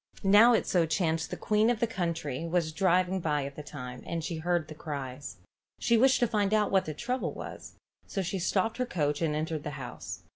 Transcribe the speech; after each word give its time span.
Now 0.23 0.53
it 0.53 0.65
so 0.65 0.87
chanced 0.87 1.29
the 1.29 1.37
queen 1.37 1.69
of 1.69 1.79
the 1.79 1.85
country 1.85 2.47
was 2.47 2.71
driving 2.73 3.19
by 3.19 3.45
at 3.45 3.55
that 3.55 3.67
time, 3.67 4.01
and 4.07 4.23
she 4.23 4.37
heard 4.37 4.67
the 4.67 4.73
cries. 4.73 5.37
She 5.79 5.95
wished 5.95 6.19
to 6.21 6.27
find 6.27 6.55
out 6.55 6.71
what 6.71 6.85
the 6.85 6.95
trouble 6.95 7.33
was, 7.33 7.75
so 8.07 8.23
she 8.23 8.39
stopped 8.39 8.77
her 8.77 8.85
coach 8.87 9.21
and 9.21 9.35
entered 9.35 9.61
the 9.63 9.69
house. 9.77 10.23